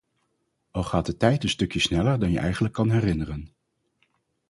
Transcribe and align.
Al 0.71 0.83
gaat 0.83 1.05
de 1.05 1.17
tijd 1.17 1.43
een 1.43 1.49
stuk 1.49 1.73
sneller 1.81 2.19
dan 2.19 2.31
je 2.31 2.39
eigenlijk 2.39 2.73
kan 2.73 2.89
herinneren. 2.89 3.53